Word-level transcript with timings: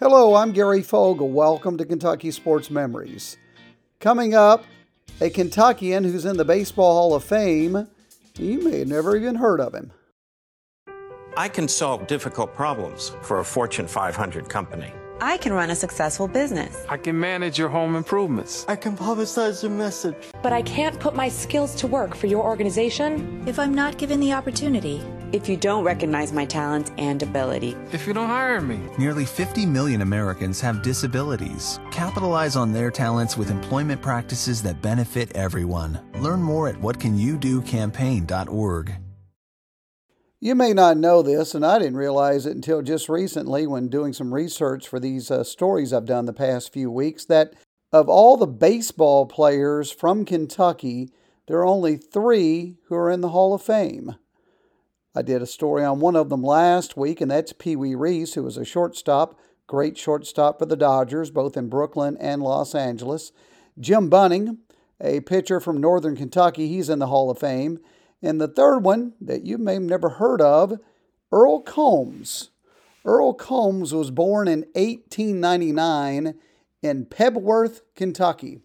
Hello, 0.00 0.34
I'm 0.34 0.52
Gary 0.52 0.80
Fogle. 0.80 1.28
Welcome 1.28 1.76
to 1.76 1.84
Kentucky 1.84 2.30
Sports 2.30 2.70
Memories. 2.70 3.36
Coming 3.98 4.34
up, 4.34 4.64
a 5.20 5.28
Kentuckian 5.28 6.04
who's 6.04 6.24
in 6.24 6.38
the 6.38 6.44
Baseball 6.46 6.94
Hall 6.94 7.14
of 7.14 7.22
Fame. 7.22 7.86
You 8.38 8.64
may 8.64 8.78
have 8.78 8.88
never 8.88 9.14
even 9.14 9.34
heard 9.34 9.60
of 9.60 9.74
him. 9.74 9.92
I 11.36 11.50
can 11.50 11.68
solve 11.68 12.06
difficult 12.06 12.54
problems 12.54 13.12
for 13.20 13.40
a 13.40 13.44
Fortune 13.44 13.86
500 13.86 14.48
company. 14.48 14.90
I 15.22 15.36
can 15.36 15.52
run 15.52 15.68
a 15.68 15.74
successful 15.74 16.28
business. 16.28 16.82
I 16.88 16.96
can 16.96 17.20
manage 17.20 17.58
your 17.58 17.68
home 17.68 17.94
improvements. 17.94 18.64
I 18.68 18.76
can 18.76 18.96
publicize 18.96 19.62
your 19.62 19.70
message. 19.70 20.16
But 20.42 20.54
I 20.54 20.62
can't 20.62 20.98
put 20.98 21.14
my 21.14 21.28
skills 21.28 21.74
to 21.76 21.86
work 21.86 22.16
for 22.16 22.26
your 22.26 22.42
organization 22.42 23.42
if 23.46 23.58
I'm 23.58 23.74
not 23.74 23.98
given 23.98 24.18
the 24.20 24.32
opportunity. 24.32 25.02
If 25.32 25.46
you 25.48 25.56
don't 25.58 25.84
recognize 25.84 26.32
my 26.32 26.46
talents 26.46 26.90
and 26.96 27.22
ability. 27.22 27.76
If 27.92 28.06
you 28.06 28.14
don't 28.14 28.28
hire 28.28 28.62
me. 28.62 28.80
Nearly 28.98 29.26
50 29.26 29.66
million 29.66 30.00
Americans 30.02 30.60
have 30.62 30.82
disabilities. 30.82 31.78
Capitalize 31.90 32.56
on 32.56 32.72
their 32.72 32.90
talents 32.90 33.36
with 33.36 33.50
employment 33.50 34.00
practices 34.00 34.62
that 34.62 34.80
benefit 34.80 35.36
everyone. 35.36 36.00
Learn 36.18 36.42
more 36.42 36.66
at 36.68 36.76
whatcanyoudocampaign.org. 36.76 38.94
You 40.42 40.54
may 40.54 40.72
not 40.72 40.96
know 40.96 41.20
this, 41.20 41.54
and 41.54 41.66
I 41.66 41.78
didn't 41.78 41.98
realize 41.98 42.46
it 42.46 42.54
until 42.54 42.80
just 42.80 43.10
recently 43.10 43.66
when 43.66 43.88
doing 43.88 44.14
some 44.14 44.32
research 44.32 44.88
for 44.88 44.98
these 44.98 45.30
uh, 45.30 45.44
stories 45.44 45.92
I've 45.92 46.06
done 46.06 46.24
the 46.24 46.32
past 46.32 46.72
few 46.72 46.90
weeks, 46.90 47.26
that 47.26 47.52
of 47.92 48.08
all 48.08 48.38
the 48.38 48.46
baseball 48.46 49.26
players 49.26 49.92
from 49.92 50.24
Kentucky, 50.24 51.10
there 51.46 51.58
are 51.58 51.66
only 51.66 51.98
three 51.98 52.78
who 52.86 52.94
are 52.94 53.10
in 53.10 53.20
the 53.20 53.28
Hall 53.28 53.52
of 53.52 53.60
Fame. 53.60 54.14
I 55.14 55.20
did 55.20 55.42
a 55.42 55.46
story 55.46 55.84
on 55.84 56.00
one 56.00 56.16
of 56.16 56.30
them 56.30 56.42
last 56.42 56.96
week, 56.96 57.20
and 57.20 57.30
that's 57.30 57.52
Pee 57.52 57.76
Wee 57.76 57.94
Reese, 57.94 58.32
who 58.32 58.42
was 58.42 58.56
a 58.56 58.64
shortstop, 58.64 59.38
great 59.66 59.98
shortstop 59.98 60.58
for 60.58 60.64
the 60.64 60.74
Dodgers, 60.74 61.30
both 61.30 61.54
in 61.54 61.68
Brooklyn 61.68 62.16
and 62.18 62.40
Los 62.42 62.74
Angeles. 62.74 63.32
Jim 63.78 64.08
Bunning, 64.08 64.56
a 65.02 65.20
pitcher 65.20 65.60
from 65.60 65.82
Northern 65.82 66.16
Kentucky, 66.16 66.66
he's 66.66 66.88
in 66.88 66.98
the 66.98 67.08
Hall 67.08 67.30
of 67.30 67.38
Fame. 67.38 67.78
And 68.22 68.40
the 68.40 68.48
third 68.48 68.80
one 68.80 69.14
that 69.20 69.44
you 69.44 69.58
may 69.58 69.74
have 69.74 69.82
never 69.82 70.10
heard 70.10 70.40
of, 70.40 70.78
Earl 71.32 71.60
Combs. 71.60 72.50
Earl 73.04 73.32
Combs 73.34 73.94
was 73.94 74.10
born 74.10 74.48
in 74.48 74.60
1899 74.74 76.34
in 76.82 77.06
Pebworth, 77.06 77.80
Kentucky. 77.94 78.60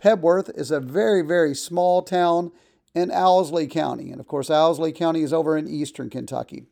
Pebworth 0.00 0.50
is 0.56 0.70
a 0.70 0.80
very, 0.80 1.22
very 1.22 1.54
small 1.54 2.02
town 2.02 2.52
in 2.94 3.10
Owsley 3.10 3.66
County. 3.66 4.10
And 4.10 4.20
of 4.20 4.26
course, 4.26 4.50
Owsley 4.50 4.92
County 4.92 5.22
is 5.22 5.32
over 5.32 5.56
in 5.56 5.68
eastern 5.68 6.10
Kentucky. 6.10 6.64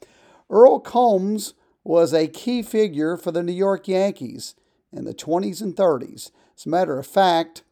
Earl 0.51 0.81
Combs 0.81 1.55
was 1.85 2.13
a 2.13 2.27
key 2.27 2.63
figure 2.63 3.17
for 3.17 3.33
the 3.33 3.43
New 3.43 3.53
York 3.53 3.89
Yankees 3.89 4.55
in 4.93 5.05
the 5.05 5.15
20s 5.15 5.63
and 5.63 5.77
30s. 5.77 6.31
As 6.57 6.67
a 6.67 6.69
matter 6.69 6.99
of 6.99 7.07
fact, 7.07 7.63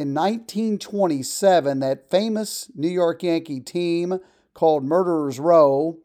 in 0.00 0.14
1927, 0.14 1.80
that 1.80 2.08
famous 2.08 2.70
New 2.74 2.88
York 2.88 3.22
Yankee 3.22 3.60
team 3.60 4.18
called 4.54 4.82
Murderers 4.82 5.38
Row, 5.38 5.98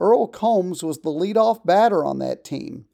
Earl 0.00 0.26
Combs 0.26 0.82
was 0.82 0.98
the 0.98 1.10
leadoff 1.10 1.64
batter 1.64 2.04
on 2.04 2.18
that 2.18 2.42
team. 2.42 2.86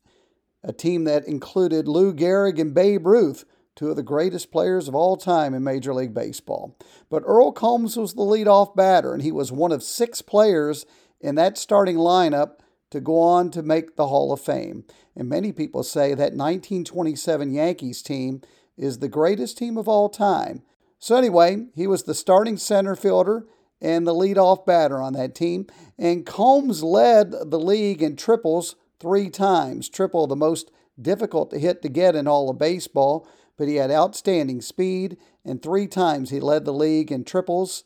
A 0.63 0.75
team 0.75 1.05
that 1.05 1.27
included 1.27 1.89
Lou 1.89 2.13
Gehrig 2.13 2.61
and 2.61 2.75
Babe 2.75 3.07
Ruth, 3.07 3.47
two 3.75 3.89
of 3.89 3.97
the 3.97 4.03
greatest 4.03 4.53
players 4.53 4.89
of 4.89 4.95
all 4.95 5.17
time 5.17 5.55
in 5.55 5.65
Major 5.65 5.95
League 5.95 6.13
Baseball. 6.13 6.77
But 7.09 7.23
Earl 7.25 7.53
Combs 7.53 7.97
was 7.97 8.13
the 8.13 8.21
leadoff 8.21 8.77
batter, 8.77 9.15
and 9.15 9.23
he 9.23 9.33
was 9.33 9.51
one 9.51 9.73
of 9.73 9.83
six 9.83 10.21
players 10.21 10.85
in 11.19 11.37
that 11.37 11.57
starting 11.57 11.97
lineup 11.97 12.59
to 12.91 13.01
go 13.01 13.19
on 13.21 13.51
to 13.53 13.63
make 13.63 13.97
the 13.97 14.09
Hall 14.09 14.35
of 14.35 14.41
Fame. 14.43 14.85
And 15.17 15.31
many 15.31 15.51
people 15.51 15.83
say 15.83 16.11
that 16.11 16.35
1927 16.35 17.55
Yankees 17.55 18.03
team 18.03 18.43
is 18.77 18.99
the 18.99 19.09
greatest 19.09 19.59
team 19.59 19.77
of 19.77 19.89
all 19.89 20.09
time. 20.09 20.63
So, 20.99 21.17
anyway, 21.17 21.67
he 21.75 21.87
was 21.87 22.05
the 22.05 22.15
starting 22.15 22.57
center 22.57 22.97
fielder 22.97 23.47
and 23.81 24.07
the 24.07 24.15
leadoff 24.15 24.65
batter 24.65 25.01
on 25.01 25.13
that 25.15 25.35
team. 25.35 25.67
And 25.99 26.27
Combs 26.27 26.83
led 26.83 27.33
the 27.33 27.61
league 27.61 28.03
in 28.03 28.17
triples 28.17 28.77
three 28.99 29.29
times. 29.29 29.89
Triple, 29.89 30.27
the 30.27 30.37
most 30.37 30.71
difficult 31.01 31.51
to 31.51 31.59
hit 31.59 31.83
to 31.83 31.89
get 31.89 32.17
in 32.17 32.27
all 32.27 32.49
of 32.51 32.59
baseball, 32.59 33.29
but 33.57 33.69
he 33.69 33.77
had 33.77 33.91
outstanding 33.91 34.61
speed, 34.61 35.17
and 35.45 35.63
three 35.63 35.87
times 35.87 36.31
he 36.31 36.41
led 36.41 36.65
the 36.65 36.73
league 36.73 37.13
in 37.13 37.25
triples 37.25 37.85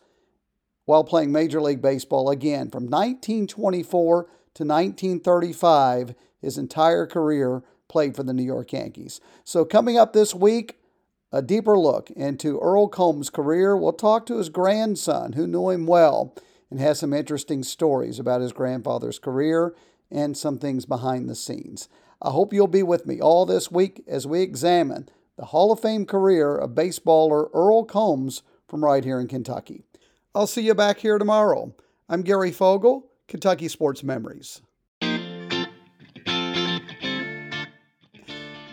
while 0.85 1.05
playing 1.05 1.31
Major 1.31 1.61
League 1.61 1.83
Baseball 1.83 2.31
again. 2.31 2.71
From 2.71 2.85
1924 2.85 4.25
to 4.25 4.65
1935, 4.65 6.15
his 6.41 6.59
entire 6.59 7.07
career 7.07 7.63
played 7.89 8.17
for 8.17 8.23
the 8.23 8.33
New 8.33 8.45
York 8.45 8.73
Yankees. 8.73 9.21
So, 9.45 9.65
coming 9.65 9.99
up 9.99 10.13
this 10.13 10.35
week, 10.35 10.80
a 11.33 11.43
deeper 11.43 11.79
look 11.79 12.11
into 12.11 12.59
Earl 12.59 12.89
Combs' 12.89 13.31
career. 13.31 13.77
We'll 13.77 13.93
talk 13.93 14.27
to 14.27 14.39
his 14.39 14.49
grandson, 14.49 15.35
who 15.35 15.47
knew 15.47 15.71
him 15.71 15.87
well 15.87 16.35
and 16.71 16.81
has 16.81 16.99
some 16.99 17.13
interesting 17.13 17.63
stories 17.63 18.19
about 18.19 18.41
his 18.41 18.53
grandfather's 18.53 19.19
career 19.19 19.75
and 20.11 20.37
some 20.37 20.59
things 20.59 20.87
behind 20.87 21.29
the 21.29 21.35
scenes. 21.35 21.89
I 22.21 22.31
hope 22.31 22.53
you'll 22.53 22.67
be 22.67 22.83
with 22.83 23.07
me 23.07 23.21
all 23.21 23.47
this 23.47 23.71
week 23.71 24.03
as 24.07 24.27
we 24.27 24.43
examine 24.43 25.09
the 25.37 25.47
Hall 25.47 25.73
of 25.73 25.81
Fame 25.81 26.05
career 26.05 26.55
of 26.57 26.71
baseballer 26.71 27.49
Earl 27.55 27.85
Combs 27.85 28.43
from 28.69 28.85
right 28.85 29.05
here 29.05 29.21
in 29.21 29.27
Kentucky. 29.27 29.85
I'll 30.35 30.47
see 30.47 30.63
you 30.63 30.75
back 30.75 30.99
here 30.99 31.19
tomorrow. 31.19 31.75
I'm 32.09 32.23
Gary 32.23 32.53
Fogle, 32.53 33.11
Kentucky 33.27 33.69
Sports 33.69 34.03
Memories. 34.03 34.61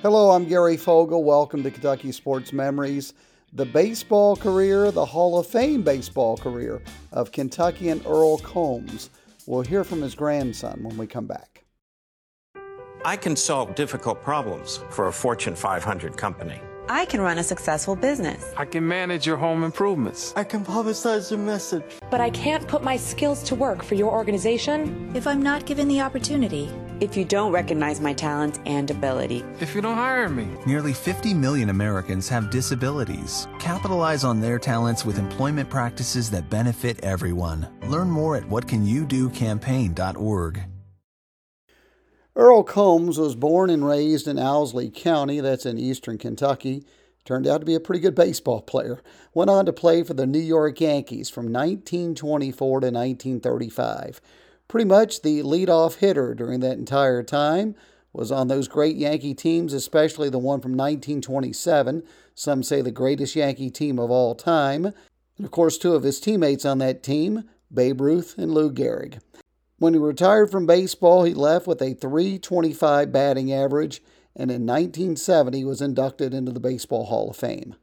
Hello, 0.09 0.31
I'm 0.31 0.45
Gary 0.45 0.77
Fogle. 0.77 1.25
Welcome 1.25 1.63
to 1.63 1.69
Kentucky 1.69 2.13
Sports 2.13 2.53
Memories. 2.53 3.13
The 3.51 3.65
baseball 3.65 4.37
career, 4.37 4.89
the 4.89 5.03
Hall 5.03 5.37
of 5.37 5.47
Fame 5.47 5.81
baseball 5.81 6.37
career 6.37 6.81
of 7.11 7.33
Kentuckian 7.33 8.01
Earl 8.05 8.37
Combs. 8.37 9.09
We'll 9.47 9.63
hear 9.63 9.83
from 9.83 10.01
his 10.01 10.15
grandson 10.15 10.81
when 10.81 10.95
we 10.95 11.07
come 11.07 11.25
back. 11.25 11.65
I 13.03 13.17
can 13.17 13.35
solve 13.35 13.75
difficult 13.75 14.23
problems 14.23 14.79
for 14.91 15.09
a 15.09 15.11
Fortune 15.11 15.57
500 15.57 16.15
company. 16.15 16.61
I 16.87 17.03
can 17.03 17.19
run 17.19 17.37
a 17.39 17.43
successful 17.43 17.97
business. 17.97 18.53
I 18.55 18.63
can 18.63 18.87
manage 18.87 19.27
your 19.27 19.35
home 19.35 19.65
improvements. 19.65 20.31
I 20.37 20.45
can 20.45 20.63
publicize 20.63 21.31
your 21.31 21.39
message. 21.41 21.83
But 22.09 22.21
I 22.21 22.29
can't 22.29 22.65
put 22.65 22.81
my 22.81 22.95
skills 22.95 23.43
to 23.43 23.55
work 23.55 23.83
for 23.83 23.95
your 23.95 24.13
organization 24.13 25.11
if 25.13 25.27
I'm 25.27 25.41
not 25.41 25.65
given 25.65 25.89
the 25.89 25.99
opportunity. 25.99 26.69
If 26.99 27.17
you 27.17 27.25
don't 27.25 27.51
recognize 27.51 28.01
my 28.01 28.13
talents 28.13 28.59
and 28.65 28.89
ability. 28.89 29.43
If 29.59 29.75
you 29.75 29.81
don't 29.81 29.97
hire 29.97 30.29
me. 30.29 30.47
Nearly 30.65 30.93
50 30.93 31.35
million 31.35 31.69
Americans 31.69 32.27
have 32.29 32.49
disabilities. 32.49 33.47
Capitalize 33.59 34.23
on 34.23 34.39
their 34.39 34.57
talents 34.57 35.05
with 35.05 35.19
employment 35.19 35.69
practices 35.69 36.31
that 36.31 36.49
benefit 36.49 36.99
everyone. 37.03 37.67
Learn 37.87 38.09
more 38.09 38.35
at 38.35 38.49
whatcanyoudocampaign.org. 38.49 40.63
Earl 42.35 42.63
Combs 42.63 43.19
was 43.19 43.35
born 43.35 43.69
and 43.69 43.85
raised 43.85 44.27
in 44.27 44.39
Owsley 44.39 44.89
County, 44.89 45.39
that's 45.39 45.65
in 45.65 45.77
eastern 45.77 46.17
Kentucky. 46.17 46.83
Turned 47.25 47.45
out 47.45 47.59
to 47.59 47.65
be 47.65 47.75
a 47.75 47.79
pretty 47.79 47.99
good 47.99 48.15
baseball 48.15 48.61
player. 48.61 49.01
Went 49.33 49.49
on 49.49 49.65
to 49.65 49.73
play 49.73 50.01
for 50.01 50.13
the 50.13 50.25
New 50.25 50.39
York 50.39 50.79
Yankees 50.79 51.29
from 51.29 51.45
1924 51.45 52.79
to 52.79 52.87
1935. 52.87 54.21
Pretty 54.67 54.85
much 54.85 55.21
the 55.21 55.41
leadoff 55.43 55.95
hitter 55.95 56.33
during 56.33 56.59
that 56.59 56.77
entire 56.77 57.23
time. 57.23 57.75
Was 58.13 58.31
on 58.31 58.47
those 58.47 58.67
great 58.67 58.95
Yankee 58.95 59.35
teams, 59.35 59.73
especially 59.73 60.29
the 60.29 60.39
one 60.39 60.59
from 60.59 60.71
1927. 60.71 62.03
Some 62.33 62.63
say 62.63 62.81
the 62.81 62.91
greatest 62.91 63.35
Yankee 63.35 63.69
team 63.69 63.99
of 63.99 64.09
all 64.09 64.33
time. 64.33 64.85
And 65.37 65.45
of 65.45 65.51
course, 65.51 65.77
two 65.77 65.93
of 65.93 66.03
his 66.03 66.19
teammates 66.19 66.65
on 66.65 66.79
that 66.79 67.03
team, 67.03 67.43
Babe 67.71 68.01
Ruth 68.01 68.35
and 68.37 68.51
Lou 68.51 68.71
Gehrig. 68.71 69.19
When 69.77 69.93
he 69.93 69.99
retired 69.99 70.49
from 70.49 70.65
baseball, 70.65 71.23
he 71.23 71.35
left 71.35 71.67
with 71.67 71.81
a 71.81 71.93
325 71.93 73.11
batting 73.11 73.53
average 73.53 74.01
and 74.35 74.51
in 74.51 74.65
1970 74.65 75.63
was 75.63 75.81
inducted 75.81 76.33
into 76.33 76.51
the 76.51 76.59
Baseball 76.59 77.05
Hall 77.05 77.31
of 77.31 77.35
Fame. 77.35 77.75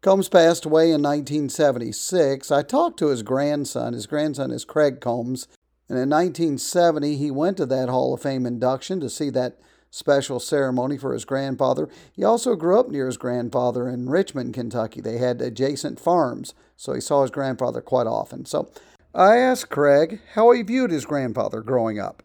Combs 0.00 0.30
passed 0.30 0.64
away 0.64 0.86
in 0.86 1.02
1976. 1.02 2.50
I 2.50 2.62
talked 2.62 2.98
to 2.98 3.08
his 3.08 3.22
grandson. 3.22 3.92
His 3.92 4.06
grandson 4.06 4.50
is 4.50 4.64
Craig 4.64 5.00
Combs. 5.00 5.46
And 5.90 5.98
in 5.98 6.08
1970, 6.08 7.16
he 7.16 7.32
went 7.32 7.56
to 7.56 7.66
that 7.66 7.88
Hall 7.88 8.14
of 8.14 8.22
Fame 8.22 8.46
induction 8.46 9.00
to 9.00 9.10
see 9.10 9.28
that 9.30 9.58
special 9.90 10.38
ceremony 10.38 10.96
for 10.96 11.12
his 11.12 11.24
grandfather. 11.24 11.88
He 12.12 12.22
also 12.22 12.54
grew 12.54 12.78
up 12.78 12.90
near 12.90 13.06
his 13.06 13.16
grandfather 13.16 13.88
in 13.88 14.08
Richmond, 14.08 14.54
Kentucky. 14.54 15.00
They 15.00 15.18
had 15.18 15.42
adjacent 15.42 15.98
farms, 15.98 16.54
so 16.76 16.92
he 16.92 17.00
saw 17.00 17.22
his 17.22 17.32
grandfather 17.32 17.80
quite 17.80 18.06
often. 18.06 18.44
So 18.44 18.70
I 19.16 19.38
asked 19.38 19.68
Craig 19.70 20.20
how 20.34 20.52
he 20.52 20.62
viewed 20.62 20.92
his 20.92 21.04
grandfather 21.04 21.60
growing 21.60 21.98
up. 21.98 22.22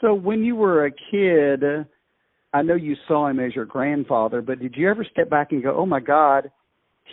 So, 0.00 0.14
when 0.14 0.42
you 0.42 0.56
were 0.56 0.86
a 0.86 0.90
kid, 0.90 1.62
I 2.54 2.62
know 2.62 2.74
you 2.74 2.96
saw 3.06 3.28
him 3.28 3.38
as 3.38 3.54
your 3.54 3.66
grandfather, 3.66 4.40
but 4.40 4.60
did 4.60 4.76
you 4.76 4.88
ever 4.88 5.04
step 5.04 5.28
back 5.28 5.52
and 5.52 5.62
go, 5.62 5.76
oh 5.76 5.86
my 5.86 6.00
God, 6.00 6.50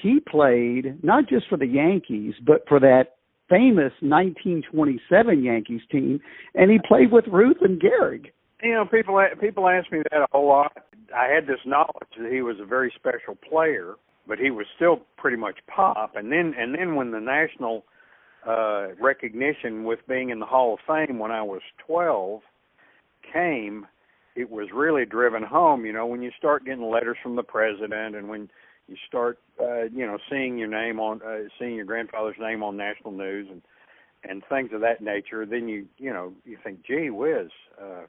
he 0.01 0.21
played 0.21 1.03
not 1.03 1.27
just 1.27 1.47
for 1.49 1.57
the 1.57 1.67
Yankees, 1.67 2.35
but 2.45 2.65
for 2.67 2.79
that 2.79 3.15
famous 3.49 3.93
1927 4.01 5.43
Yankees 5.43 5.81
team, 5.91 6.19
and 6.55 6.71
he 6.71 6.79
played 6.87 7.11
with 7.11 7.25
Ruth 7.27 7.57
and 7.61 7.81
Gehrig? 7.81 8.27
You 8.61 8.73
know, 8.73 8.85
people 8.85 9.21
people 9.41 9.67
ask 9.67 9.91
me 9.91 10.01
that 10.11 10.21
a 10.21 10.27
whole 10.31 10.47
lot. 10.47 10.71
I 11.15 11.27
had 11.27 11.47
this 11.47 11.59
knowledge 11.65 12.09
that 12.17 12.31
he 12.31 12.41
was 12.41 12.57
a 12.61 12.65
very 12.65 12.91
special 12.95 13.35
player, 13.35 13.95
but 14.27 14.39
he 14.39 14.51
was 14.51 14.65
still 14.75 15.01
pretty 15.17 15.37
much 15.37 15.57
pop. 15.67 16.15
And 16.15 16.31
then 16.31 16.53
and 16.57 16.73
then 16.73 16.95
when 16.95 17.11
the 17.11 17.19
national 17.19 17.83
uh, 18.47 18.95
recognition 18.99 19.83
with 19.83 19.99
being 20.07 20.29
in 20.29 20.39
the 20.39 20.45
Hall 20.45 20.73
of 20.73 20.79
Fame 20.87 21.19
when 21.19 21.31
I 21.31 21.41
was 21.41 21.61
12 21.85 22.41
came, 23.31 23.85
it 24.35 24.49
was 24.49 24.67
really 24.73 25.05
driven 25.05 25.43
home. 25.43 25.85
You 25.85 25.93
know, 25.93 26.05
when 26.05 26.21
you 26.21 26.31
start 26.37 26.65
getting 26.65 26.89
letters 26.89 27.17
from 27.21 27.35
the 27.35 27.43
president, 27.43 28.15
and 28.15 28.27
when 28.29 28.49
you 28.87 28.95
start, 29.07 29.39
uh, 29.59 29.83
you 29.83 30.05
know, 30.05 30.17
seeing 30.29 30.57
your 30.57 30.67
name 30.67 30.99
on, 30.99 31.21
uh, 31.21 31.47
seeing 31.59 31.75
your 31.75 31.85
grandfather's 31.85 32.35
name 32.39 32.63
on 32.63 32.77
national 32.77 33.11
news, 33.11 33.47
and 33.49 33.61
and 34.23 34.43
things 34.49 34.69
of 34.73 34.81
that 34.81 35.01
nature, 35.01 35.45
then 35.45 35.67
you, 35.67 35.85
you 35.97 36.11
know, 36.13 36.33
you 36.45 36.57
think, 36.63 36.85
gee 36.85 37.09
whiz, 37.09 37.49
uh, 37.81 38.03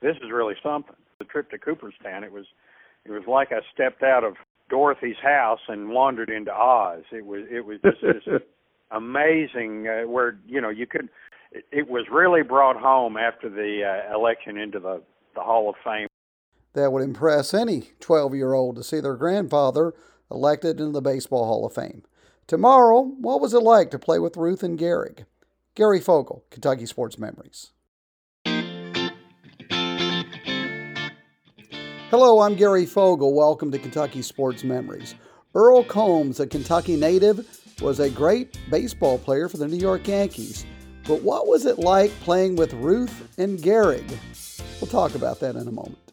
this 0.00 0.16
is 0.16 0.30
really 0.32 0.54
something. 0.62 0.96
The 1.18 1.24
trip 1.24 1.50
to 1.50 1.58
Cooperstown, 1.58 2.24
it 2.24 2.32
was, 2.32 2.46
it 3.04 3.10
was 3.10 3.22
like 3.28 3.52
I 3.52 3.60
stepped 3.72 4.02
out 4.02 4.24
of 4.24 4.34
Dorothy's 4.70 5.16
house 5.22 5.60
and 5.68 5.90
wandered 5.90 6.30
into 6.30 6.52
Oz. 6.52 7.02
It 7.12 7.24
was, 7.24 7.42
it 7.50 7.64
was 7.64 7.78
just 7.84 7.98
this 8.00 8.40
amazing, 8.90 9.86
uh, 9.86 10.08
where 10.08 10.38
you 10.46 10.60
know 10.60 10.70
you 10.70 10.86
could. 10.86 11.08
It, 11.52 11.64
it 11.70 11.88
was 11.88 12.06
really 12.10 12.42
brought 12.42 12.76
home 12.76 13.16
after 13.16 13.48
the 13.48 13.82
uh, 13.84 14.14
election 14.14 14.56
into 14.56 14.80
the 14.80 15.02
the 15.34 15.42
Hall 15.42 15.68
of 15.68 15.76
Fame. 15.84 16.08
That 16.74 16.92
would 16.92 17.02
impress 17.02 17.54
any 17.54 17.90
12 18.00 18.34
year 18.34 18.52
old 18.52 18.76
to 18.76 18.82
see 18.82 19.00
their 19.00 19.16
grandfather 19.16 19.94
elected 20.30 20.80
into 20.80 20.92
the 20.92 21.00
Baseball 21.00 21.46
Hall 21.46 21.64
of 21.64 21.72
Fame. 21.72 22.02
Tomorrow, 22.48 23.00
what 23.00 23.40
was 23.40 23.54
it 23.54 23.62
like 23.62 23.90
to 23.92 23.98
play 23.98 24.18
with 24.18 24.36
Ruth 24.36 24.64
and 24.64 24.78
Gehrig? 24.78 25.24
Gary 25.76 26.00
Fogle, 26.00 26.44
Kentucky 26.50 26.86
Sports 26.86 27.16
Memories. 27.16 27.70
Hello, 32.10 32.40
I'm 32.40 32.56
Gary 32.56 32.86
Fogle. 32.86 33.34
Welcome 33.34 33.70
to 33.70 33.78
Kentucky 33.78 34.22
Sports 34.22 34.64
Memories. 34.64 35.14
Earl 35.54 35.84
Combs, 35.84 36.40
a 36.40 36.46
Kentucky 36.46 36.96
native, 36.96 37.46
was 37.80 38.00
a 38.00 38.10
great 38.10 38.58
baseball 38.68 39.18
player 39.18 39.48
for 39.48 39.58
the 39.58 39.68
New 39.68 39.78
York 39.78 40.08
Yankees. 40.08 40.66
But 41.06 41.22
what 41.22 41.46
was 41.46 41.66
it 41.66 41.78
like 41.78 42.10
playing 42.20 42.56
with 42.56 42.72
Ruth 42.74 43.38
and 43.38 43.60
Gehrig? 43.60 44.18
We'll 44.80 44.90
talk 44.90 45.14
about 45.14 45.38
that 45.40 45.54
in 45.54 45.68
a 45.68 45.72
moment. 45.72 46.03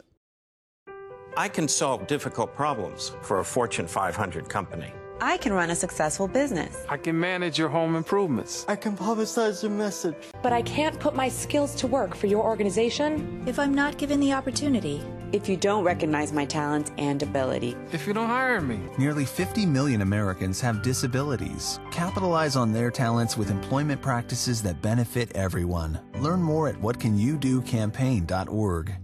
I 1.38 1.48
can 1.48 1.68
solve 1.68 2.08
difficult 2.08 2.56
problems 2.56 3.12
for 3.22 3.40
a 3.40 3.46
Fortune 3.46 3.88
500 3.88 4.50
company. 4.50 4.92
I 5.24 5.38
can 5.38 5.54
run 5.54 5.70
a 5.70 5.76
successful 5.76 6.28
business. 6.28 6.84
I 6.90 6.98
can 6.98 7.20
manage 7.20 7.60
your 7.60 7.70
home 7.70 7.96
improvements. 7.96 8.66
I 8.68 8.76
can 8.76 8.98
publicize 8.98 9.62
your 9.62 9.72
message. 9.72 10.16
But 10.42 10.52
I 10.52 10.64
can't 10.64 11.00
put 11.00 11.14
my 11.14 11.30
skills 11.30 11.76
to 11.76 11.86
work 11.86 12.16
for 12.16 12.26
your 12.26 12.44
organization 12.44 13.44
if 13.46 13.60
I'm 13.60 13.76
not 13.76 14.00
given 14.00 14.20
the 14.20 14.34
opportunity. 14.34 15.00
If 15.32 15.48
you 15.48 15.58
don't 15.58 15.84
recognize 15.84 16.34
my 16.34 16.46
talents 16.46 16.92
and 16.98 17.22
ability. 17.22 17.78
If 17.92 18.08
you 18.08 18.14
don't 18.14 18.26
hire 18.28 18.62
me. 18.62 18.80
Nearly 18.98 19.26
50 19.26 19.68
million 19.68 20.02
Americans 20.02 20.60
have 20.62 20.82
disabilities. 20.82 21.80
Capitalize 21.92 22.56
on 22.56 22.74
their 22.74 22.90
talents 22.90 23.38
with 23.38 23.52
employment 23.52 24.02
practices 24.02 24.64
that 24.64 24.82
benefit 24.82 25.30
everyone. 25.36 26.00
Learn 26.20 26.42
more 26.42 26.68
at 26.68 26.82
whatcanyoudocampaign.org. 26.82 28.96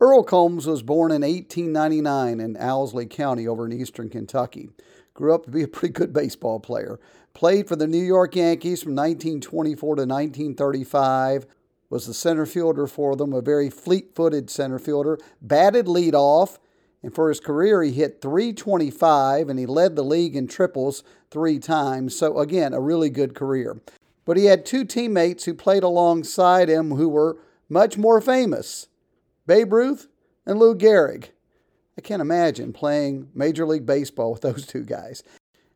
Earl 0.00 0.24
Combs 0.24 0.66
was 0.66 0.82
born 0.82 1.12
in 1.12 1.22
1899 1.22 2.40
in 2.40 2.56
Owsley 2.56 3.06
County 3.06 3.46
over 3.46 3.64
in 3.64 3.72
eastern 3.72 4.08
Kentucky. 4.08 4.70
Grew 5.14 5.32
up 5.32 5.44
to 5.44 5.50
be 5.52 5.62
a 5.62 5.68
pretty 5.68 5.92
good 5.92 6.12
baseball 6.12 6.58
player. 6.58 6.98
Played 7.32 7.68
for 7.68 7.76
the 7.76 7.86
New 7.86 8.02
York 8.02 8.34
Yankees 8.34 8.82
from 8.82 8.96
1924 8.96 9.96
to 9.96 10.02
1935. 10.02 11.46
Was 11.90 12.06
the 12.06 12.14
center 12.14 12.44
fielder 12.44 12.88
for 12.88 13.14
them, 13.14 13.32
a 13.32 13.40
very 13.40 13.70
fleet 13.70 14.16
footed 14.16 14.50
center 14.50 14.80
fielder. 14.80 15.18
Batted 15.40 15.86
leadoff. 15.86 16.58
And 17.02 17.14
for 17.14 17.28
his 17.28 17.38
career, 17.38 17.82
he 17.82 17.92
hit 17.92 18.20
325 18.20 19.48
and 19.48 19.58
he 19.58 19.66
led 19.66 19.94
the 19.94 20.02
league 20.02 20.34
in 20.34 20.48
triples 20.48 21.04
three 21.30 21.58
times. 21.58 22.16
So, 22.16 22.38
again, 22.38 22.72
a 22.72 22.80
really 22.80 23.10
good 23.10 23.34
career. 23.34 23.80
But 24.24 24.38
he 24.38 24.46
had 24.46 24.66
two 24.66 24.84
teammates 24.84 25.44
who 25.44 25.54
played 25.54 25.82
alongside 25.82 26.68
him 26.68 26.92
who 26.92 27.08
were 27.08 27.36
much 27.68 27.96
more 27.96 28.20
famous 28.20 28.88
Babe 29.46 29.72
Ruth 29.72 30.08
and 30.46 30.58
Lou 30.58 30.74
Gehrig. 30.74 31.28
I 31.98 32.00
can't 32.00 32.22
imagine 32.22 32.72
playing 32.72 33.28
Major 33.34 33.66
League 33.66 33.86
Baseball 33.86 34.32
with 34.32 34.40
those 34.42 34.66
two 34.66 34.84
guys. 34.84 35.22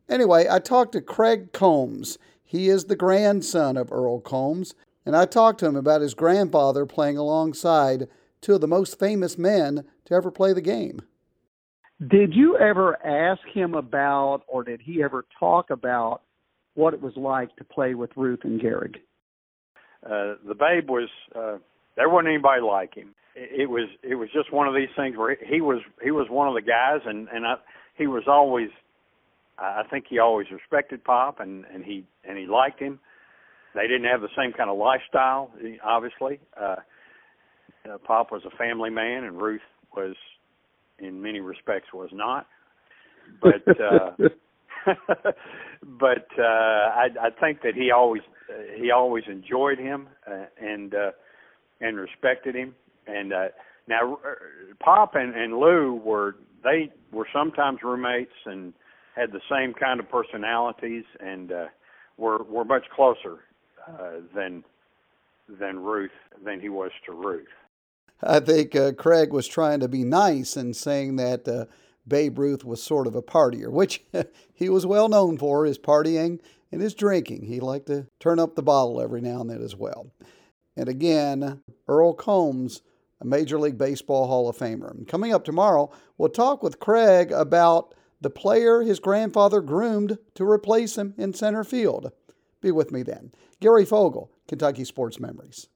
Anyway, 0.09 0.47
I 0.51 0.59
talked 0.59 0.93
to 0.93 1.01
Craig 1.01 1.53
Combs. 1.53 2.19
He 2.43 2.69
is 2.69 2.87
the 2.87 2.97
grandson 2.97 3.77
of 3.77 3.93
Earl 3.93 4.21
Combs, 4.21 4.75
and 5.05 5.15
I 5.15 5.27
talked 5.27 5.61
to 5.61 5.67
him 5.67 5.77
about 5.77 6.01
his 6.01 6.15
grandfather 6.15 6.87
playing 6.87 7.19
alongside 7.19 8.09
two 8.41 8.55
of 8.55 8.63
the 8.63 8.69
most 8.69 8.99
famous 8.99 9.37
men 9.37 9.85
to 10.07 10.15
ever 10.15 10.31
play 10.31 10.55
the 10.55 10.63
game. 10.63 11.03
Did 12.07 12.33
you 12.35 12.57
ever 12.57 13.05
ask 13.05 13.43
him 13.53 13.75
about, 13.75 14.45
or 14.47 14.63
did 14.63 14.81
he 14.81 15.03
ever 15.03 15.27
talk 15.39 15.69
about 15.71 16.23
what 16.75 16.95
it 16.95 17.03
was 17.03 17.17
like 17.17 17.55
to 17.57 17.65
play 17.65 17.95
with 17.95 18.11
Ruth 18.17 18.41
and 18.45 18.61
Gehrig? 18.61 18.97
Uh, 20.07 20.37
the 20.47 20.55
Babe 20.55 20.89
was 20.89 21.09
uh, 21.35 21.59
there 21.97 22.09
wasn't 22.09 22.29
anybody 22.29 22.63
like 22.63 22.95
him 22.95 23.15
it 23.39 23.71
was 23.71 23.89
it 24.03 24.17
was 24.17 24.29
just 24.33 24.53
one 24.53 24.67
of 24.67 24.75
these 24.75 24.89
things 24.97 25.17
where 25.17 25.37
he 25.47 25.61
was 25.61 25.81
he 26.03 26.11
was 26.11 26.27
one 26.29 26.49
of 26.49 26.55
the 26.55 26.63
guys 26.63 27.01
and 27.07 27.29
and 27.29 27.47
I, 27.47 27.55
he 27.97 28.07
was 28.07 28.25
always 28.27 28.69
I 29.59 29.83
think 29.91 30.07
he 30.09 30.19
always 30.19 30.47
respected 30.51 31.05
Pop 31.05 31.41
and 31.41 31.65
and 31.73 31.85
he 31.85 32.05
and 32.29 32.39
he 32.39 32.47
liked 32.47 32.81
him. 32.81 32.99
They 33.75 33.83
didn't 33.83 34.05
have 34.05 34.21
the 34.21 34.29
same 34.37 34.53
kind 34.53 34.71
of 34.71 34.79
lifestyle, 34.79 35.53
obviously. 35.85 36.41
Uh, 36.59 36.77
uh, 37.89 37.99
Pop 37.99 38.33
was 38.33 38.43
a 38.45 38.57
family 38.57 38.91
man, 38.91 39.25
and 39.25 39.41
Ruth 39.41 39.61
was, 39.95 40.17
in 40.99 41.21
many 41.21 41.41
respects, 41.41 41.93
was 41.93 42.09
not. 42.13 42.47
But 43.43 43.69
uh, 43.69 44.11
but 45.83 46.27
uh, 46.39 46.43
I, 46.43 47.09
I 47.21 47.31
think 47.39 47.61
that 47.63 47.75
he 47.75 47.91
always 47.91 48.23
uh, 48.49 48.81
he 48.81 48.91
always 48.91 49.25
enjoyed 49.29 49.79
him 49.79 50.09
uh, 50.27 50.47
and 50.61 50.95
uh, 50.95 51.11
and 51.81 51.99
respected 51.99 52.55
him 52.55 52.75
and 53.09 53.33
uh, 53.33 53.49
now 53.89 54.15
uh, 54.15 54.35
Pop 54.81 55.15
and, 55.15 55.35
and 55.35 55.59
Lou 55.59 55.95
were 55.95 56.37
they 56.63 56.93
were 57.13 57.27
sometimes 57.33 57.79
roommates 57.83 58.33
and 58.45 58.73
had 59.15 59.33
the 59.33 59.41
same 59.51 59.75
kind 59.75 60.01
of 60.01 60.09
personalities 60.11 61.05
and 61.21 61.51
uh, 61.53 61.67
were 62.17 62.43
were 62.45 62.65
much 62.65 62.85
closer 62.95 63.39
uh, 63.87 64.21
than 64.35 64.65
than 65.49 65.81
Ruth 65.81 66.11
than 66.45 66.61
he 66.61 66.69
was 66.69 66.91
to 67.07 67.13
Ruth. 67.13 67.47
I 68.23 68.41
think 68.41 68.75
uh, 68.75 68.93
Craig 68.93 69.33
was 69.33 69.47
trying 69.47 69.81
to 69.81 69.89
be 69.89 70.05
nice 70.05 70.57
and 70.57 70.77
saying 70.77 71.17
that 71.17 71.47
uh, 71.47 71.67
Babe 72.07 72.39
Ruth 72.39 72.65
was 72.65 72.83
sort 72.83 73.07
of 73.07 73.15
a 73.15 73.23
partier, 73.23 73.71
which 73.71 74.05
he 74.55 74.69
was 74.69 74.85
well 74.85 75.09
known 75.09 75.39
for 75.39 75.65
his 75.65 75.79
partying 75.79 76.41
and 76.73 76.81
his 76.81 76.95
drinking. 76.95 77.47
He 77.47 77.61
liked 77.61 77.87
to 77.87 78.07
turn 78.19 78.39
up 78.39 78.55
the 78.57 78.63
bottle 78.63 79.01
every 79.01 79.21
now 79.21 79.41
and 79.41 79.51
then 79.51 79.63
as 79.63 79.77
well. 79.77 80.11
And 80.77 80.89
again, 80.89 81.63
Earl 81.87 82.15
Combs 82.15 82.83
a 83.21 83.25
Major 83.25 83.59
League 83.59 83.79
Baseball 83.79 84.27
Hall 84.27 84.49
of 84.49 84.57
Famer. 84.57 84.91
And 84.91 85.09
coming 85.09 85.33
up 85.33 85.45
tomorrow, 85.45 85.91
we'll 86.17 86.29
talk 86.29 86.63
with 86.63 86.79
Craig 86.79 87.33
about 87.33 87.95
the 88.21 88.31
player 88.31 88.83
his 88.83 89.01
grandfather 89.01 89.61
groomed 89.61 90.19
to 90.35 90.49
replace 90.49 90.97
him 90.97 91.15
in 91.17 91.33
center 91.35 91.65
field. 91.65 92.13
Be 92.61 92.71
with 92.71 92.93
me 92.93 93.03
then. 93.03 93.33
Gary 93.61 93.85
Fogle, 93.85 94.31
Kentucky 94.47 94.85
Sports 94.85 95.19
Memories. 95.21 95.69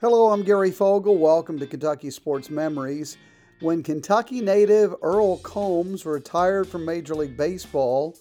Hello, 0.00 0.30
I'm 0.30 0.42
Gary 0.42 0.70
Fogle. 0.70 1.16
Welcome 1.16 1.58
to 1.58 1.66
Kentucky 1.66 2.10
Sports 2.10 2.50
Memories. 2.50 3.16
When 3.60 3.82
Kentucky 3.82 4.42
native 4.42 4.94
Earl 5.00 5.38
Combs 5.38 6.04
retired 6.04 6.68
from 6.68 6.84
Major 6.84 7.14
League 7.14 7.36
Baseball, 7.36 8.14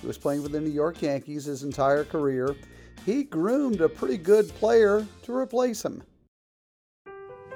he 0.00 0.06
was 0.06 0.18
playing 0.18 0.42
for 0.42 0.48
the 0.48 0.60
New 0.60 0.70
York 0.70 1.02
Yankees 1.02 1.46
his 1.46 1.64
entire 1.64 2.04
career 2.04 2.54
he 3.04 3.24
groomed 3.24 3.80
a 3.80 3.88
pretty 3.88 4.18
good 4.18 4.48
player 4.48 5.06
to 5.22 5.34
replace 5.34 5.84
him. 5.84 6.02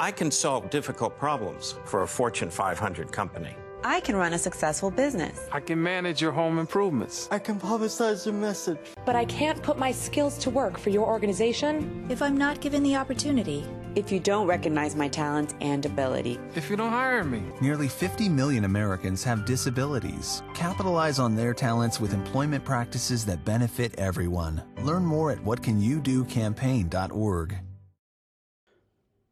I 0.01 0.13
can 0.13 0.31
solve 0.31 0.71
difficult 0.71 1.19
problems 1.19 1.75
for 1.85 2.03
a 2.03 2.07
Fortune 2.07 2.51
500 2.51 3.11
company. 3.11 3.57
I 3.85 4.01
can 4.01 4.17
run 4.17 4.33
a 4.33 4.39
successful 4.39 4.91
business. 4.91 5.49
I 5.53 5.61
can 5.61 5.81
manage 5.81 6.21
your 6.21 6.33
home 6.33 6.59
improvements. 6.59 7.29
I 7.31 7.39
can 7.39 7.61
publicize 7.61 8.27
your 8.27 8.35
message. 8.35 8.79
But 9.05 9.15
I 9.15 9.25
can't 9.25 9.63
put 9.63 9.79
my 9.79 9.93
skills 9.93 10.37
to 10.39 10.51
work 10.51 10.79
for 10.79 10.91
your 10.91 11.07
organization 11.07 12.07
if 12.11 12.21
I'm 12.21 12.37
not 12.37 12.61
given 12.61 12.83
the 12.83 12.97
opportunity. 12.97 13.65
If 13.99 14.13
you 14.13 14.21
don't 14.21 14.47
recognize 14.47 14.95
my 14.95 15.09
talents 15.09 15.55
and 15.61 15.85
ability. 15.85 16.39
If 16.55 16.71
you 16.71 16.77
don't 16.77 16.93
hire 16.93 17.25
me. 17.25 17.43
Nearly 17.61 17.89
50 17.89 18.29
million 18.29 18.65
Americans 18.65 19.25
have 19.25 19.45
disabilities. 19.45 20.41
Capitalize 20.55 21.19
on 21.19 21.35
their 21.35 21.53
talents 21.53 21.99
with 21.99 22.15
employment 22.15 22.65
practices 22.65 23.27
that 23.27 23.45
benefit 23.45 23.99
everyone. 23.99 24.63
Learn 24.83 25.05
more 25.05 25.33
at 25.33 25.45
whatcanyoudocampaign.org. 25.45 27.59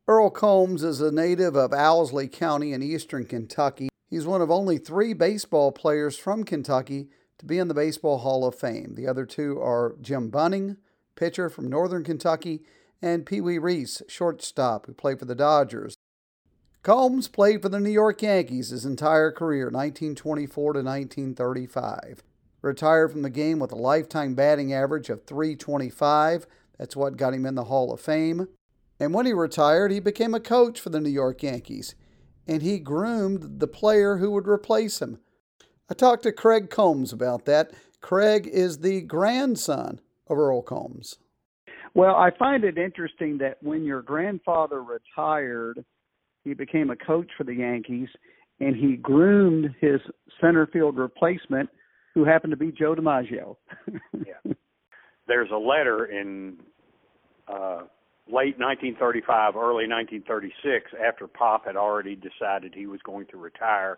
Earl 0.09 0.31
Combs 0.31 0.83
is 0.83 1.01
a 1.01 1.13
native 1.13 1.55
of 1.55 1.73
Owsley 1.73 2.27
County 2.27 2.73
in 2.73 2.83
eastern 2.83 3.25
Kentucky. 3.25 3.89
He's 4.09 4.27
one 4.27 4.43
of 4.43 4.51
only 4.51 4.79
three 4.79 5.13
baseball 5.13 5.71
players 5.71 6.19
from 6.19 6.43
Kentucky 6.43 7.09
to 7.39 7.47
be 7.47 7.59
in 7.59 7.69
the 7.69 7.75
Baseball 7.75 8.19
Hall 8.19 8.45
of 8.45 8.57
Fame. 8.57 8.97
The 8.97 9.07
other 9.07 9.27
two 9.27 9.61
are 9.61 9.95
Jim 10.01 10.29
Bunning, 10.29 10.79
pitcher 11.15 11.49
from 11.49 11.69
Northern 11.69 12.03
Kentucky, 12.03 12.65
and 13.03 13.27
Pee 13.27 13.41
Wee 13.41 13.59
Reese, 13.59 14.03
shortstop, 14.09 14.87
who 14.87 14.95
played 14.95 15.19
for 15.19 15.25
the 15.25 15.35
Dodgers. 15.35 15.97
Combs 16.83 17.29
played 17.29 17.63
for 17.63 17.69
the 17.69 17.81
New 17.81 17.91
York 17.91 18.23
Yankees 18.23 18.71
his 18.71 18.85
entire 18.85 19.33
career, 19.33 19.65
1924 19.67 20.73
to 20.75 20.79
1935. 20.79 22.23
Retired 22.63 23.11
from 23.11 23.23
the 23.23 23.31
game 23.31 23.59
with 23.59 23.73
a 23.73 23.77
lifetime 23.77 24.35
batting 24.35 24.73
average 24.73 25.11
of 25.11 25.25
325. 25.25 26.47
That's 26.79 26.97
what 26.97 27.17
got 27.17 27.35
him 27.35 27.47
in 27.47 27.55
the 27.55 27.65
Hall 27.65 27.93
of 27.93 28.01
Fame. 28.01 28.49
And 28.99 29.13
when 29.13 29.27
he 29.27 29.33
retired, 29.33 29.93
he 29.93 30.01
became 30.01 30.35
a 30.35 30.41
coach 30.41 30.81
for 30.81 30.91
the 30.91 31.01
New 31.01 31.11
York 31.11 31.43
Yankees, 31.43 31.95
and 32.47 32.63
he 32.63 32.79
groomed 32.79 33.61
the 33.61 33.67
player 33.67 34.19
who 34.19 34.31
would 34.31 34.49
replace 34.49 35.03
him. 35.03 35.19
I 35.91 35.95
talked 35.95 36.23
to 36.23 36.33
Craig 36.33 36.71
Combs 36.71 37.13
about 37.13 37.45
that. 37.45 37.73
Craig 38.01 38.47
is 38.47 38.79
the 38.79 39.03
grandson 39.03 40.01
of 40.29 40.39
Earl 40.39 40.63
Combs. 40.63 41.19
Well, 41.97 42.15
I 42.17 42.29
find 42.39 42.63
it 42.63 42.77
interesting 42.77 43.39
that 43.39 43.57
when 43.63 43.83
your 43.83 44.03
grandfather 44.03 44.83
retired, 44.83 45.83
he 46.45 46.53
became 46.53 46.91
a 46.91 46.97
coach 46.97 47.29
for 47.39 47.45
the 47.45 47.55
Yankees, 47.55 48.11
and 48.61 48.77
he 48.77 48.97
groomed 48.97 49.75
his 49.81 50.03
center 50.39 50.67
field 50.67 50.99
replacement, 50.99 51.71
who 52.13 52.27
happened 52.27 52.51
to 52.51 52.57
be 52.59 52.71
Joe 52.71 52.95
DiMaggio. 52.95 53.57
yeah. 54.13 54.53
There's 55.27 55.49
a 55.51 55.57
letter 55.57 56.05
in 56.05 56.59
uh, 57.49 57.85
late 58.27 58.59
1935, 58.61 59.57
early 59.57 59.89
1936, 59.89 60.91
after 61.03 61.27
Pop 61.27 61.65
had 61.65 61.77
already 61.77 62.15
decided 62.15 62.75
he 62.75 62.87
was 62.87 63.01
going 63.07 63.27
to 63.29 63.39
retire, 63.39 63.97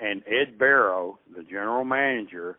and 0.00 0.22
Ed 0.26 0.58
Barrow, 0.58 1.18
the 1.36 1.42
general 1.42 1.84
manager, 1.84 2.56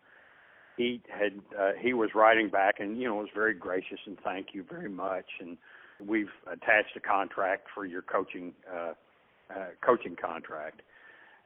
he 0.77 1.01
had 1.09 1.39
uh, 1.57 1.71
he 1.79 1.93
was 1.93 2.09
writing 2.15 2.49
back 2.49 2.75
and 2.79 2.99
you 2.99 3.07
know 3.07 3.15
was 3.15 3.29
very 3.33 3.53
gracious 3.53 3.99
and 4.05 4.17
thank 4.23 4.47
you 4.53 4.63
very 4.69 4.89
much. 4.89 5.25
And 5.39 5.57
we've 6.05 6.31
attached 6.47 6.95
a 6.95 6.99
contract 6.99 7.67
for 7.73 7.85
your 7.85 8.01
coaching 8.01 8.53
uh, 8.73 8.93
uh, 9.49 9.67
coaching 9.85 10.15
contract. 10.15 10.81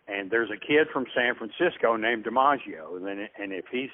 And 0.07 0.31
there's 0.31 0.50
a 0.50 0.57
kid 0.59 0.88
from 0.91 1.05
San 1.15 1.36
Francisco 1.36 1.95
named 1.95 2.25
DiMaggio. 2.25 2.98
And 2.98 3.05
then 3.05 3.27
and 3.39 3.53
if 3.53 3.65
he's 3.71 3.89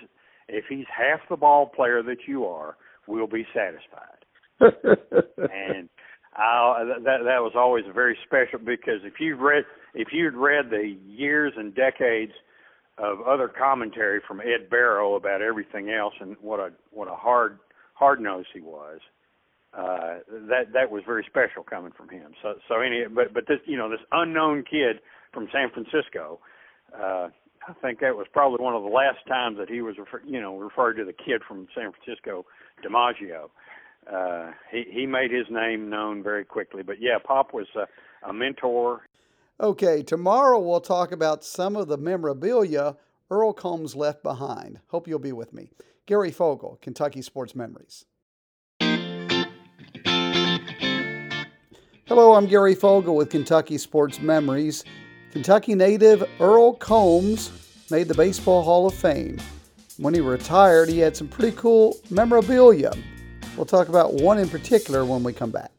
if 0.48 0.66
he's 0.70 0.86
half 0.96 1.20
the 1.30 1.36
ball 1.36 1.68
player 1.68 2.02
that 2.04 2.28
you 2.28 2.46
are 2.46 2.76
we'll 3.08 3.28
be 3.28 3.46
satisfied. 3.54 4.26
And 5.38 5.90
I, 6.36 6.84
that 7.04 7.20
that 7.24 7.40
was 7.42 7.54
always 7.56 7.86
very 7.94 8.18
special 8.26 8.60
because 8.60 9.02
if 9.04 9.20
you've 9.20 9.40
read 9.40 9.64
if 9.94 10.10
you'd 10.12 10.34
read 10.34 10.70
the 10.70 10.98
years 11.08 11.54
and 11.56 11.74
decades 11.74 12.34
of 12.98 13.22
other 13.22 13.48
commentary 13.48 14.22
from 14.28 14.40
Ed 14.40 14.70
Barrow 14.70 15.16
about 15.16 15.42
everything 15.42 15.90
else 15.90 16.14
and 16.20 16.36
what 16.42 16.60
a 16.60 16.72
what 16.92 17.08
a 17.08 17.16
hard 17.16 17.60
hard 17.94 18.20
nose 18.22 18.46
he 18.54 18.62
was, 18.62 19.00
uh, 19.78 20.20
that 20.48 20.74
that 20.74 20.92
was 20.92 21.04
very 21.06 21.26
special 21.28 21.64
coming 21.64 21.92
from 21.92 22.10
him. 22.10 22.34
So 22.42 22.56
so 22.68 22.82
any 22.82 23.04
but 23.14 23.34
but 23.34 23.48
this 23.48 23.60
you 23.66 23.78
know 23.78 23.90
this 23.90 24.00
unknown 24.12 24.64
kid 24.70 25.00
from 25.34 25.48
San 25.52 25.70
Francisco. 25.72 26.40
Uh, 26.94 27.30
I 27.68 27.74
think 27.82 28.00
that 28.02 28.16
was 28.16 28.28
probably 28.32 28.64
one 28.64 28.76
of 28.76 28.84
the 28.84 28.90
last 28.90 29.26
times 29.28 29.58
that 29.58 29.70
he 29.70 29.82
was, 29.82 29.98
refer, 29.98 30.22
you 30.24 30.40
know, 30.40 30.56
referred 30.56 30.94
to 30.98 31.04
the 31.04 31.14
kid 31.14 31.42
from 31.48 31.68
San 31.74 31.92
Francisco, 31.92 32.46
DiMaggio 32.86 33.50
uh, 34.12 34.52
he 34.72 34.84
he 34.92 35.06
made 35.06 35.32
his 35.32 35.46
name 35.50 35.90
known 35.90 36.22
very 36.22 36.46
quickly. 36.46 36.84
But 36.84 36.98
yeah, 37.00 37.18
Pop 37.24 37.54
was 37.54 37.68
a, 37.76 38.28
a 38.28 38.34
mentor. 38.34 39.02
Okay, 39.58 40.04
tomorrow 40.04 40.60
we'll 40.60 40.82
talk 40.82 41.14
about 41.14 41.46
some 41.46 41.78
of 41.78 41.88
the 41.88 41.98
memorabilia 41.98 42.98
Earl 43.32 43.54
Combs 43.54 43.96
left 43.96 44.22
behind. 44.22 44.82
Hope 44.88 45.08
you'll 45.08 45.18
be 45.18 45.32
with 45.32 45.54
me. 45.54 45.70
Gary 46.06 46.30
Fogle, 46.30 46.78
Kentucky 46.82 47.22
Sports 47.22 47.56
Memories. 47.56 48.04
Hello, 52.06 52.34
I'm 52.34 52.48
Gary 52.48 52.76
Fogle 52.76 53.16
with 53.16 53.30
Kentucky 53.30 53.78
Sports 53.78 54.20
Memories. 54.20 54.84
Kentucky 55.32 55.74
native 55.74 56.30
Earl 56.42 56.74
Combs 56.74 57.50
made 57.90 58.10
the 58.10 58.14
Baseball 58.14 58.62
Hall 58.62 58.86
of 58.86 58.94
Fame. 58.94 59.40
When 59.98 60.14
he 60.14 60.20
retired, 60.20 60.90
he 60.90 61.00
had 61.00 61.16
some 61.16 61.30
pretty 61.30 61.56
cool 61.56 61.96
memorabilia. 62.10 62.92
We'll 63.56 63.66
talk 63.66 63.88
about 63.88 64.16
one 64.16 64.38
in 64.38 64.50
particular 64.50 65.06
when 65.06 65.24
we 65.24 65.32
come 65.32 65.52
back. 65.52 65.75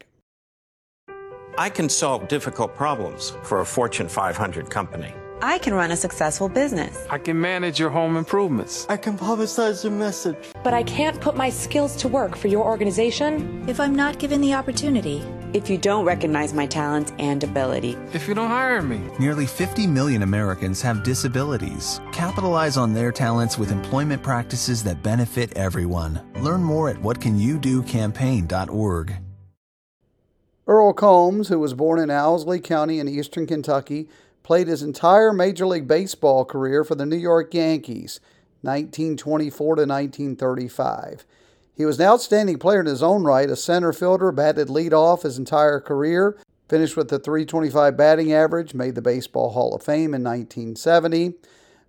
I 1.59 1.71
can 1.71 1.89
solve 1.89 2.29
difficult 2.29 2.77
problems 2.77 3.31
for 3.43 3.63
a 3.63 3.67
Fortune 3.67 4.09
500 4.09 4.69
company. 4.69 5.15
I 5.41 5.57
can 5.59 5.73
run 5.75 5.91
a 5.91 5.97
successful 5.97 6.51
business. 6.51 7.07
I 7.11 7.19
can 7.19 7.41
manage 7.41 7.79
your 7.79 7.91
home 7.91 8.17
improvements. 8.17 8.87
I 8.89 8.97
can 8.97 9.19
publicize 9.19 9.83
your 9.83 9.93
message. 9.93 10.37
But 10.63 10.73
I 10.75 10.83
can't 10.83 11.21
put 11.21 11.37
my 11.37 11.51
skills 11.51 11.95
to 11.97 12.09
work 12.09 12.37
for 12.37 12.49
your 12.49 12.65
organization 12.65 13.65
if 13.69 13.79
I'm 13.81 13.95
not 13.95 14.19
given 14.19 14.41
the 14.41 14.55
opportunity. 14.55 15.23
If 15.53 15.71
you 15.71 15.79
don't 15.79 16.05
recognize 16.05 16.53
my 16.53 16.67
talents 16.67 17.13
and 17.19 17.43
ability. 17.43 17.97
If 18.13 18.29
you 18.29 18.35
don't 18.35 18.49
hire 18.49 18.83
me. 18.83 19.01
Nearly 19.19 19.47
50 19.47 19.87
million 19.87 20.23
Americans 20.23 20.83
have 20.83 21.05
disabilities. 21.05 22.01
Capitalize 22.13 22.77
on 22.77 22.93
their 22.93 23.13
talents 23.13 23.57
with 23.57 23.73
employment 23.73 24.23
practices 24.23 24.83
that 24.85 25.03
benefit 25.03 25.57
everyone. 25.57 26.21
Learn 26.41 26.63
more 26.63 26.91
at 26.91 26.97
whatcanyoudocampaign.org. 26.97 29.26
Earl 30.67 30.93
Combs, 30.93 31.49
who 31.49 31.61
was 31.61 31.75
born 31.75 32.01
in 32.01 32.11
Owsley 32.11 32.61
County 32.61 32.99
in 32.99 33.09
eastern 33.09 33.47
Kentucky, 33.47 34.09
played 34.43 34.67
his 34.67 34.83
entire 34.83 35.33
Major 35.33 35.67
League 35.67 35.87
Baseball 35.87 36.45
career 36.45 36.83
for 36.85 36.95
the 36.95 37.07
New 37.07 37.17
York 37.17 37.55
Yankees, 37.55 38.21
1924 38.63 39.77
to 39.77 39.83
1935. 39.83 41.25
He 41.77 41.85
was 41.85 42.01
an 42.01 42.07
outstanding 42.07 42.59
player 42.59 42.81
in 42.81 42.87
his 42.87 43.03
own 43.03 43.23
right, 43.23 43.51
a 43.51 43.57
center 43.57 43.93
fielder, 43.93 44.33
batted 44.33 44.69
leadoff 44.69 45.23
his 45.23 45.39
entire 45.39 45.79
career, 45.79 46.37
finished 46.69 46.97
with 46.97 47.13
a 47.13 47.19
325 47.19 47.97
batting 47.97 48.33
average, 48.33 48.75
made 48.75 48.95
the 48.95 49.03
Baseball 49.03 49.51
Hall 49.51 49.75
of 49.75 49.83
Fame 49.83 50.15
in 50.15 50.25
1970. 50.25 51.35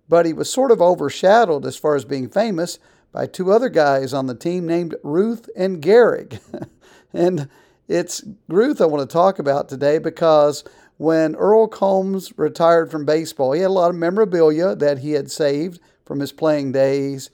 But 0.08 0.26
he 0.26 0.32
was 0.32 0.52
sort 0.52 0.70
of 0.70 0.80
overshadowed 0.80 1.66
as 1.66 1.76
far 1.76 1.96
as 1.96 2.04
being 2.04 2.28
famous 2.28 2.78
by 3.12 3.26
two 3.26 3.50
other 3.50 3.68
guys 3.68 4.14
on 4.14 4.26
the 4.26 4.34
team 4.34 4.66
named 4.66 4.94
Ruth 5.02 5.48
and 5.56 5.82
Gehrig. 5.82 6.40
and 7.12 7.48
it's 7.88 8.22
Ruth 8.48 8.80
I 8.80 8.86
want 8.86 9.08
to 9.08 9.12
talk 9.12 9.38
about 9.38 9.68
today 9.68 9.98
because 9.98 10.62
when 10.98 11.34
Earl 11.34 11.66
Combs 11.66 12.36
retired 12.36 12.90
from 12.90 13.06
baseball, 13.06 13.52
he 13.52 13.62
had 13.62 13.68
a 13.68 13.72
lot 13.72 13.90
of 13.90 13.96
memorabilia 13.96 14.76
that 14.76 14.98
he 14.98 15.12
had 15.12 15.30
saved 15.30 15.80
from 16.04 16.20
his 16.20 16.32
playing 16.32 16.72
days 16.72 17.30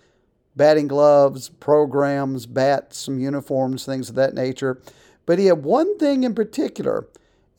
batting 0.57 0.87
gloves, 0.87 1.49
programs, 1.49 2.47
bats, 2.47 2.99
some 2.99 3.19
uniforms, 3.19 3.85
things 3.85 4.09
of 4.09 4.15
that 4.15 4.35
nature. 4.35 4.81
But 5.27 5.41
he 5.41 5.47
had 5.47 5.65
one 5.65 5.99
thing 5.99 6.23
in 6.23 6.33
particular, 6.33 7.09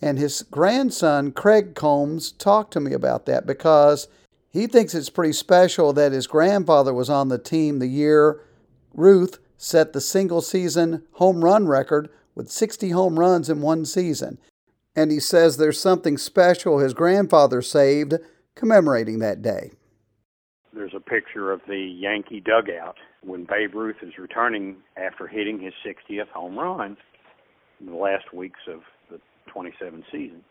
and 0.01 0.17
his 0.17 0.43
grandson, 0.43 1.33
Craig 1.33 1.75
Combs, 1.75 2.31
talked 2.31 2.71
to 2.71 2.79
me 2.79 2.93
about 2.93 3.25
that 3.25 3.45
because 3.45 4.07
he 4.49 4.67
thinks 4.67 4.95
it's 4.95 5.09
pretty 5.09 5.33
special 5.33 5.91
that 5.91 6.13
his 6.13 6.25
grandfather 6.25 6.93
was 6.93 7.09
on 7.09 7.27
the 7.27 7.37
team 7.37 7.79
the 7.79 7.87
year 7.87 8.39
Ruth 8.93 9.39
set 9.57 9.91
the 9.91 9.99
single 9.99 10.41
season 10.41 11.03
home 11.13 11.43
run 11.43 11.67
record 11.67 12.09
with 12.35 12.51
60 12.51 12.89
home 12.89 13.19
runs 13.19 13.49
in 13.49 13.61
one 13.61 13.85
season 13.85 14.37
and 14.95 15.11
he 15.11 15.19
says 15.19 15.57
there's 15.57 15.79
something 15.79 16.17
special 16.17 16.79
his 16.79 16.93
grandfather 16.93 17.61
saved 17.61 18.15
commemorating 18.55 19.19
that 19.19 19.41
day. 19.41 19.71
There's 20.73 20.93
a 20.95 20.99
picture 20.99 21.51
of 21.51 21.61
the 21.67 21.77
Yankee 21.77 22.39
dugout 22.39 22.95
when 23.21 23.45
Babe 23.45 23.75
Ruth 23.75 23.97
is 24.01 24.17
returning 24.17 24.77
after 24.97 25.27
hitting 25.27 25.59
his 25.59 25.73
60th 25.85 26.29
home 26.29 26.57
run 26.57 26.97
in 27.79 27.87
the 27.87 27.95
last 27.95 28.33
weeks 28.33 28.59
of 28.67 28.81
the 29.09 29.19
27 29.47 30.03
season. 30.11 30.43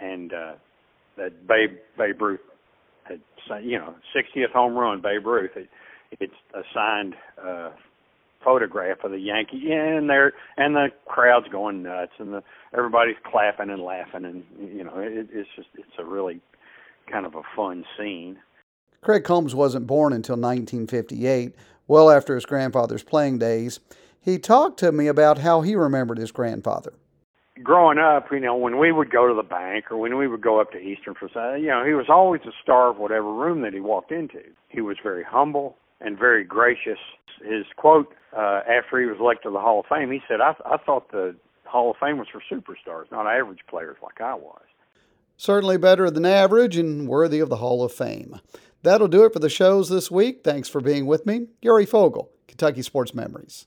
And 0.00 0.32
uh, 0.32 0.52
that 1.16 1.46
Babe 1.46 1.76
Babe 1.98 2.20
Ruth 2.20 2.40
had, 3.04 3.20
you 3.62 3.78
know, 3.78 3.94
60th 4.16 4.52
home 4.52 4.74
run, 4.74 5.02
Babe 5.02 5.26
Ruth. 5.26 5.50
It, 5.54 5.68
it's 6.18 6.34
a 6.54 6.62
signed 6.74 7.14
uh, 7.42 7.70
photograph 8.42 9.04
of 9.04 9.10
the 9.10 9.18
Yankee, 9.18 9.72
and 9.72 10.08
there 10.08 10.32
and 10.56 10.74
the 10.74 10.88
crowd's 11.06 11.48
going 11.48 11.82
nuts, 11.82 12.12
and 12.18 12.32
the 12.32 12.42
everybody's 12.76 13.16
clapping 13.24 13.70
and 13.70 13.82
laughing, 13.82 14.24
and 14.24 14.44
you 14.58 14.84
know 14.84 14.98
it, 14.98 15.28
it's 15.32 15.48
just 15.56 15.68
it's 15.74 15.98
a 15.98 16.04
really 16.04 16.40
kind 17.10 17.26
of 17.26 17.34
a 17.34 17.42
fun 17.56 17.84
scene. 17.98 18.38
Craig 19.02 19.24
Combs 19.24 19.54
wasn't 19.54 19.86
born 19.86 20.12
until 20.12 20.34
1958, 20.34 21.54
well 21.88 22.10
after 22.10 22.34
his 22.34 22.44
grandfather's 22.44 23.02
playing 23.02 23.38
days. 23.38 23.80
He 24.20 24.38
talked 24.38 24.78
to 24.80 24.92
me 24.92 25.06
about 25.06 25.38
how 25.38 25.62
he 25.62 25.74
remembered 25.74 26.18
his 26.18 26.30
grandfather. 26.30 26.92
Growing 27.62 27.98
up, 27.98 28.26
you 28.30 28.40
know, 28.40 28.56
when 28.56 28.78
we 28.78 28.92
would 28.92 29.10
go 29.10 29.26
to 29.26 29.34
the 29.34 29.42
bank 29.42 29.86
or 29.90 29.96
when 29.96 30.16
we 30.16 30.28
would 30.28 30.42
go 30.42 30.60
up 30.60 30.72
to 30.72 30.78
Eastern 30.78 31.14
for 31.14 31.28
you 31.56 31.66
know, 31.66 31.84
he 31.84 31.94
was 31.94 32.06
always 32.08 32.42
the 32.44 32.52
star 32.62 32.90
of 32.90 32.98
whatever 32.98 33.32
room 33.32 33.62
that 33.62 33.72
he 33.72 33.80
walked 33.80 34.12
into. 34.12 34.40
He 34.68 34.80
was 34.80 34.96
very 35.02 35.24
humble 35.24 35.76
and 36.00 36.18
very 36.18 36.44
gracious. 36.44 36.98
His 37.42 37.64
quote 37.76 38.14
uh, 38.36 38.60
after 38.68 39.00
he 39.00 39.06
was 39.06 39.16
elected 39.18 39.44
to 39.44 39.50
the 39.50 39.60
Hall 39.60 39.80
of 39.80 39.86
Fame, 39.86 40.10
he 40.10 40.20
said, 40.28 40.40
I, 40.40 40.54
I 40.64 40.76
thought 40.76 41.10
the 41.10 41.34
Hall 41.64 41.90
of 41.90 41.96
Fame 41.98 42.18
was 42.18 42.28
for 42.28 42.42
superstars, 42.50 43.10
not 43.10 43.26
average 43.26 43.60
players 43.68 43.96
like 44.02 44.20
I 44.20 44.34
was. 44.34 44.62
Certainly 45.36 45.78
better 45.78 46.10
than 46.10 46.26
average 46.26 46.76
and 46.76 47.08
worthy 47.08 47.40
of 47.40 47.48
the 47.48 47.56
Hall 47.56 47.82
of 47.82 47.92
Fame. 47.92 48.40
That'll 48.82 49.08
do 49.08 49.24
it 49.24 49.32
for 49.32 49.38
the 49.38 49.48
shows 49.48 49.88
this 49.88 50.10
week. 50.10 50.40
Thanks 50.44 50.68
for 50.68 50.80
being 50.80 51.06
with 51.06 51.24
me. 51.26 51.46
Gary 51.60 51.86
Fogle, 51.86 52.30
Kentucky 52.46 52.82
Sports 52.82 53.14
Memories. 53.14 53.66